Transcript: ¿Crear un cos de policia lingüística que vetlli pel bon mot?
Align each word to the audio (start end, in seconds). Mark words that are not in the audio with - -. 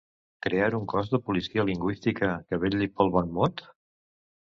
¿Crear 0.43 0.75
un 0.77 0.85
cos 0.91 1.11
de 1.11 1.19
policia 1.27 1.65
lingüística 1.69 2.31
que 2.47 2.59
vetlli 2.65 2.89
pel 2.97 3.13
bon 3.17 3.29
mot? 3.37 3.63